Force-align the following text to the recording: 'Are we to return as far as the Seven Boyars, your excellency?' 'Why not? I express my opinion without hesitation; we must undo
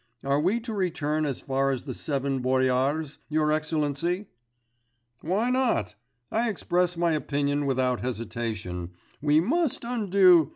'Are 0.23 0.39
we 0.41 0.59
to 0.61 0.73
return 0.73 1.27
as 1.27 1.41
far 1.41 1.69
as 1.69 1.83
the 1.83 1.93
Seven 1.93 2.39
Boyars, 2.39 3.19
your 3.29 3.51
excellency?' 3.51 4.25
'Why 5.19 5.51
not? 5.51 5.93
I 6.31 6.49
express 6.49 6.97
my 6.97 7.11
opinion 7.11 7.67
without 7.67 7.99
hesitation; 8.01 8.93
we 9.21 9.41
must 9.41 9.83
undo 9.83 10.49